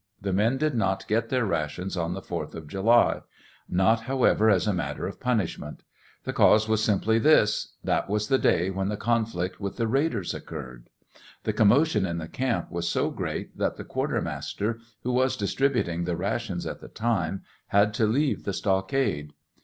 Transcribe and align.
The 0.19 0.33
men 0.33 0.57
did 0.57 0.73
not 0.73 1.07
get 1.07 1.29
their 1.29 1.45
rations 1.45 1.95
on 1.95 2.15
the 2.15 2.23
fourth 2.23 2.55
of 2.55 2.67
July; 2.67 3.21
not, 3.69 3.99
however, 3.99 4.49
as 4.49 4.65
a 4.65 4.73
mat 4.73 4.95
ter 4.95 5.05
of 5.05 5.19
punishme'nt. 5.19 5.81
The 6.23 6.33
cause 6.33 6.67
was 6.67 6.83
simply 6.83 7.19
this: 7.19 7.75
that 7.83 8.09
was 8.09 8.27
the 8.27 8.39
day 8.39 8.71
when 8.71 8.89
the 8.89 8.97
conflict 8.97 9.59
with 9.59 9.77
the 9.77 9.87
raiders 9.87 10.33
occurred. 10.33 10.89
The 11.43 11.53
commotion 11.53 12.07
in 12.07 12.17
the 12.17 12.27
camp 12.27 12.71
was 12.71 12.89
so 12.89 13.11
great 13.11 13.55
that 13.59 13.77
the 13.77 13.83
quartermaster, 13.83 14.79
who 15.03 15.11
was 15.11 15.37
distributing 15.37 16.05
the 16.05 16.17
rations 16.17 16.65
at 16.65 16.81
the 16.81 16.87
time, 16.87 17.43
had 17.67 17.93
to 17.93 18.07
leave 18.07 18.43
the 18.43 18.53
stockade. 18.53 19.33